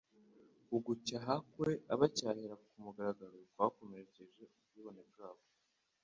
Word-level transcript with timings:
Ugucyaha 0.75 1.33
kwe 1.51 1.71
abacyahira 1.93 2.55
kumugaragaro 2.65 3.37
kwakomerekeje 3.53 4.43
ubwibone 4.57 5.01
bwabo 5.09 5.43